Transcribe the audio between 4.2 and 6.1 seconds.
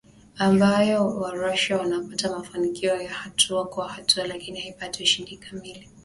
lakini haipati ushindi kamili